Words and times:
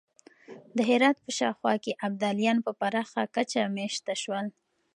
د 0.75 0.77
هرات 0.89 1.17
په 1.25 1.31
شاوخوا 1.37 1.73
کې 1.83 1.99
ابدالیان 2.07 2.57
په 2.65 2.71
پراخه 2.79 3.21
کچه 3.35 3.61
مېشت 3.75 4.05
شول. 4.21 4.45